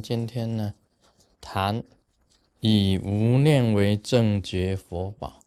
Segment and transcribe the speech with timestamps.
[0.00, 0.74] 今天呢，
[1.40, 1.82] 谈
[2.60, 5.40] 以无念为正觉佛宝。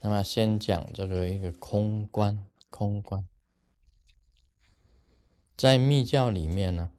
[0.00, 3.26] 那么先讲这个一个空观，空观，
[5.56, 6.90] 在密教里面呢，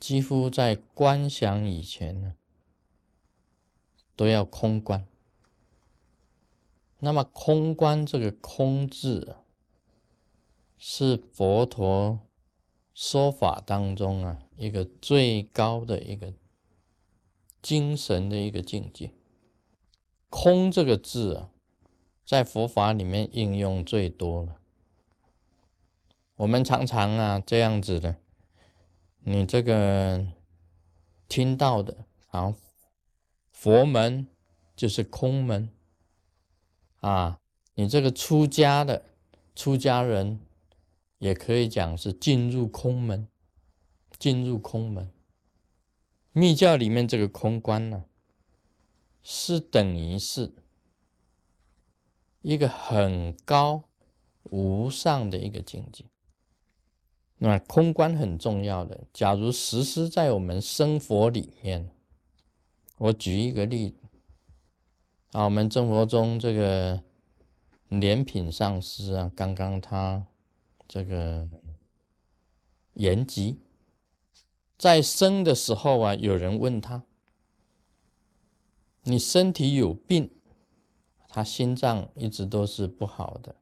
[0.00, 2.34] 几乎在观想以前呢，
[4.16, 5.06] 都要空观。
[6.98, 9.36] 那么空观这个空字，
[10.76, 12.20] 是佛陀。
[12.94, 16.32] 说法当中啊，一个最高的一个
[17.62, 19.12] 精神的一个境界，
[20.28, 21.50] 空这个字啊，
[22.26, 24.58] 在佛法里面应用最多了。
[26.36, 28.16] 我们常常啊这样子的，
[29.20, 30.26] 你这个
[31.28, 32.54] 听到的啊，
[33.50, 34.26] 佛门
[34.76, 35.70] 就是空门
[37.00, 37.38] 啊，
[37.74, 39.04] 你这个出家的
[39.54, 40.40] 出家人。
[41.22, 43.28] 也可以讲是进入空门，
[44.18, 45.08] 进入空门。
[46.32, 48.06] 密教里面这个空观呢，
[49.22, 50.52] 是等于是
[52.40, 53.84] 一个很高
[54.50, 56.06] 无上的一个境界。
[57.38, 61.88] 那空观很重要的，假如实施在我们生活里面，
[62.98, 64.08] 我举一个例子
[65.30, 67.04] 啊，我们生活中这个
[67.88, 70.26] 莲品上师啊，刚刚他。
[70.92, 71.48] 这个
[72.92, 73.58] 延吉
[74.76, 77.02] 在生的时候啊，有人问他
[79.04, 80.30] ：“你身体有病，
[81.28, 83.56] 他心脏一直都是不好的，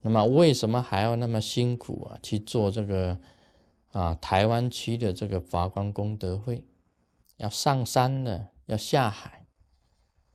[0.00, 2.18] 那么为什么还要那么辛苦啊？
[2.22, 3.20] 去做这个
[3.92, 4.14] 啊？
[4.14, 6.64] 台湾区的这个法官功德会，
[7.36, 9.44] 要上山的，要下海，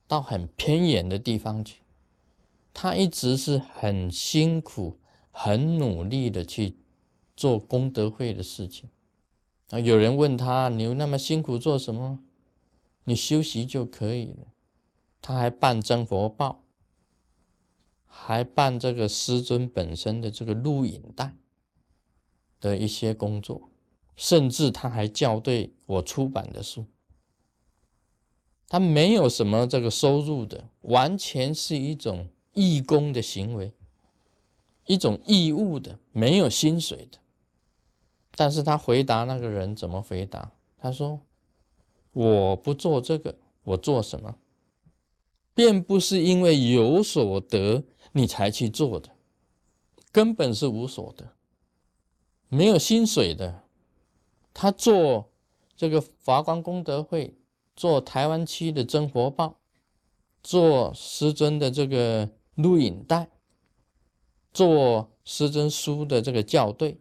[0.06, 1.82] 到很偏远的地方去，
[2.72, 4.98] 他一直是很辛苦。”
[5.30, 6.76] 很努力的去
[7.36, 8.90] 做功德会的事情
[9.70, 9.78] 啊！
[9.78, 12.20] 有人问他：“你那么辛苦做什么？
[13.04, 14.48] 你休息就可以了。”
[15.22, 16.64] 他还办真佛报，
[18.06, 21.36] 还办这个师尊本身的这个录影带
[22.58, 23.70] 的一些工作，
[24.16, 26.86] 甚至他还校对我出版的书。
[28.66, 33.72] 他没有什么这个收入的，完全是一种义工的行为。
[34.90, 37.18] 一种义务的，没有薪水的，
[38.34, 40.50] 但是他回答那个人怎么回答？
[40.76, 41.20] 他说
[42.12, 44.34] ：“我不做这个，我做什么？
[45.54, 49.10] 便不是因为有所得你才去做的，
[50.10, 51.34] 根本是无所得，
[52.48, 53.62] 没有薪水的。
[54.52, 55.30] 他做
[55.76, 57.36] 这个华光功德会，
[57.76, 59.60] 做台湾区的真活报，
[60.42, 63.30] 做师尊的这个录影带。”
[64.52, 66.98] 做师尊书的这个校对，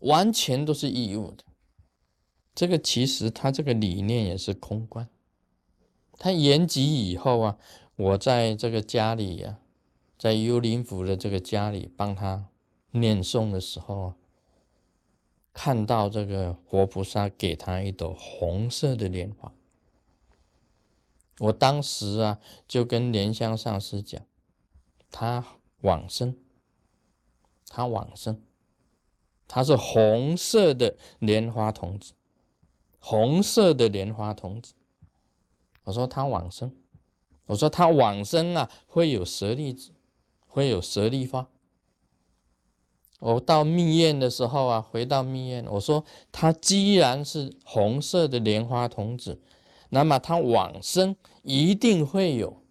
[0.00, 1.44] 完全都是义务的。
[2.54, 5.08] 这个其实他这个理念也是空观。
[6.18, 7.58] 他延吉以后啊，
[7.96, 9.58] 我在这个家里呀，
[10.18, 12.48] 在幽灵府的这个家里帮他
[12.90, 14.16] 念诵的时候啊，
[15.54, 19.52] 看到这个活菩萨给他一朵红色的莲花，
[21.38, 22.38] 我当时啊
[22.68, 24.22] 就跟莲香上师讲，
[25.10, 25.44] 他
[25.80, 26.36] 往生。
[27.74, 28.38] 他往生，
[29.48, 32.12] 他是红色的莲花童子，
[32.98, 34.74] 红色的莲花童子。
[35.84, 36.70] 我说他往生，
[37.46, 39.92] 我说他往生啊，会有舍利子，
[40.46, 41.48] 会有舍利花。
[43.20, 49.40] 我到密院的时候啊，回到密院，我说他既然是红色的莲花童子，
[49.88, 52.62] 那么他往生一定会有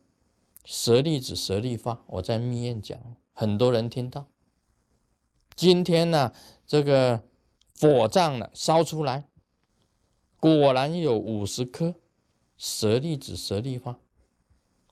[0.63, 2.03] 舍利子、舍利花。
[2.05, 2.99] 我在密院讲，
[3.33, 4.27] 很多人听到。
[5.55, 6.33] 今天呢，
[6.65, 7.23] 这个
[7.79, 9.27] 火葬呢烧出来，
[10.39, 11.95] 果然有五十颗
[12.57, 13.99] 舍利子、舍利花，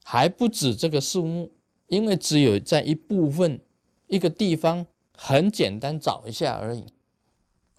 [0.03, 1.51] 还不止这个数目，
[1.87, 3.61] 因为只有在一部分
[4.07, 4.85] 一个地方
[5.15, 6.85] 很简单找一下而已。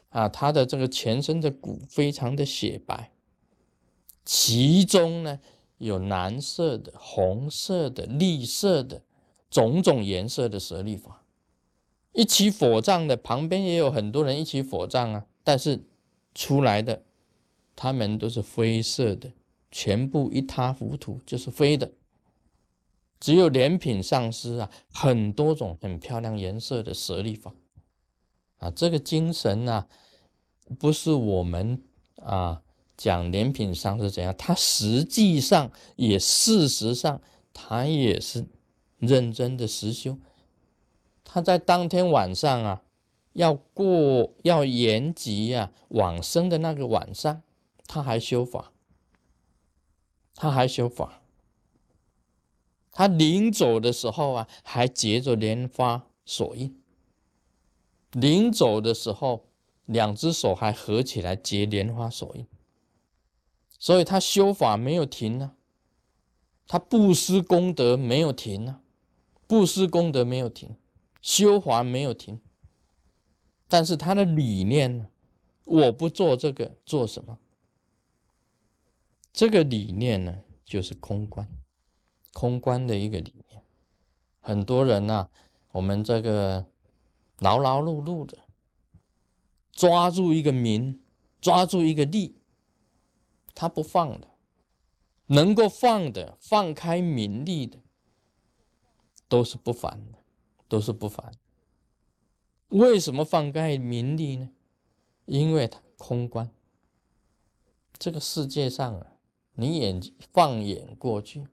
[0.09, 3.13] 啊，他的这个全身的骨非常的雪白，
[4.25, 5.39] 其中呢
[5.79, 9.03] 有蓝色的、红色的、绿色的
[9.49, 11.20] 种种颜色的舍利花。
[12.13, 15.81] 一起火葬的旁边也有很多人一起火葬啊，但是
[16.35, 17.03] 出来的
[17.77, 19.33] 他们都是灰色的，
[19.71, 21.93] 全部一塌糊涂，就是灰的。
[23.21, 27.55] 只有莲品上师啊，很多种很漂亮颜色的舍利法
[28.59, 29.87] 啊，这个精神呢，
[30.79, 31.83] 不是我们
[32.17, 32.63] 啊
[32.97, 37.21] 讲莲品上是怎样，他实际上也事实上
[37.53, 38.47] 他也是
[38.99, 40.19] 认真的实修。
[41.33, 42.83] 他在当天晚上啊，
[43.35, 47.43] 要过要延吉呀往生的那个晚上，
[47.87, 48.73] 他还修法，
[50.35, 51.23] 他还修法。
[52.91, 56.83] 他临走的时候啊，还结着莲花锁印。
[58.11, 59.47] 临走的时候，
[59.87, 62.45] 两只手还合起来结莲花锁印。
[63.79, 65.53] 所以他修法没有停呢，
[66.67, 68.81] 他布施功德没有停呢，
[69.47, 70.75] 布施功德没有停，
[71.21, 72.41] 修法没有停。
[73.69, 75.09] 但是他的理念呢，
[75.65, 77.39] 我不做这个，做什么？
[79.33, 81.49] 这个理念呢，就是空观。
[82.33, 83.63] 空观的一个理念，
[84.41, 85.29] 很多人呢，
[85.73, 86.67] 我们这个
[87.39, 88.39] 劳劳碌碌的，
[89.73, 91.03] 抓住一个名，
[91.41, 92.37] 抓住一个利，
[93.53, 94.29] 他不放的，
[95.27, 97.79] 能够放的，放开名利的，
[99.29, 100.20] 都是不凡的，
[100.71, 101.33] 都是不凡。
[102.69, 104.51] 为什么放开名利呢？
[105.27, 106.49] 因为他空观。
[107.99, 109.07] 这个世界上啊，
[109.55, 110.01] 你眼
[110.33, 111.49] 放眼过去。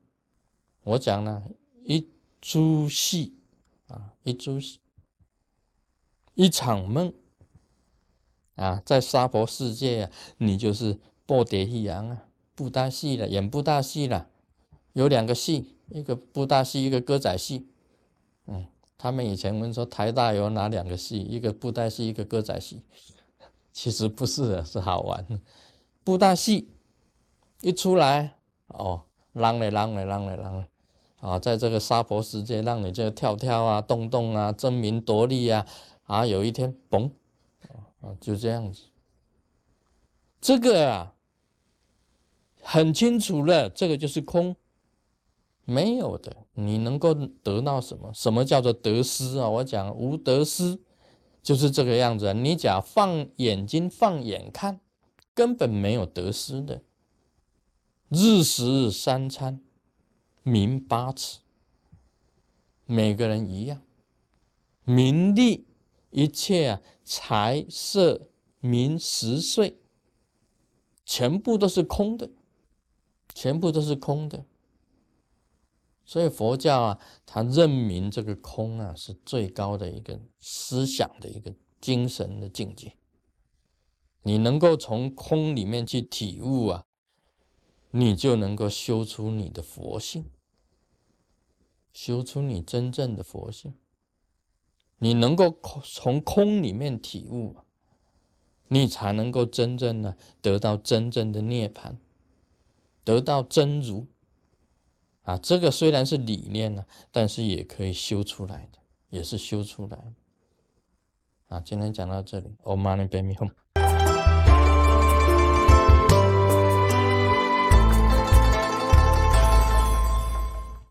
[0.84, 1.50] 我讲了
[1.84, 2.08] 一
[2.40, 3.40] 出戏
[3.88, 4.80] 啊，一出戏，
[6.36, 7.12] 一场梦
[8.56, 14.30] 啊，在娑婆世界啊，你就是布袋戏人啊，布大戏了，演布大戏了，
[14.94, 17.68] 有两个戏，一个布大戏，一个歌仔戏。
[18.46, 22.82] 嗯，他们以前问说台大有哪两个戏，一个布袋戏，一个歌仔戏，
[23.72, 25.26] 其实不是的，是好玩。
[26.04, 26.70] 布袋戏
[27.62, 29.04] 一出来，哦，
[29.36, 30.66] 啷嘞啷嘞啷嘞啷嘞。
[31.20, 35.66] 啊，在这个娑婆世界，让你这个跳跳啊、动动啊、争名夺利啊，
[36.04, 37.10] 啊，有一天，嘣，
[38.02, 38.84] 啊，就这样子。
[40.40, 41.16] 这个啊，
[42.62, 44.56] 很清楚了，这个就是空，
[45.68, 46.48] 没有的。
[46.54, 48.12] 你能够得到什么？
[48.14, 49.50] 什么叫做得失啊？
[49.50, 50.80] 我讲无得失，
[51.44, 52.34] 就是这个样子。
[52.34, 54.80] 你讲放眼睛、放眼看，
[55.34, 56.82] 根本没有得失的。
[58.10, 59.62] 日食三餐。
[60.44, 61.40] 名八尺，
[62.86, 63.82] 每个人一样，
[64.86, 65.68] 名利
[66.10, 68.30] 一切啊，财色
[68.62, 69.78] 名食睡，
[71.06, 72.30] 全部都是空的，
[73.34, 74.46] 全部都是空的。
[76.08, 82.94] 所以佛教啊，它认明这个空啊，是最高的一个思想的一个精神的境界。
[84.24, 86.86] 你能够从空里面去体悟啊，
[87.92, 90.32] 你就能够修出你的佛性。
[91.92, 93.74] 修出你真正的佛性，
[95.00, 97.56] 你能够从空里面体悟，
[98.68, 101.98] 你才能够真正的得到真正的涅槃，
[103.04, 104.08] 得到真如。
[105.28, 108.80] 啊，这个虽然是理念呢，但是也可以修出来的，
[109.10, 110.14] 也是修出来的。
[111.50, 113.52] 啊，今天讲到这里，Om Mani Padme Hum。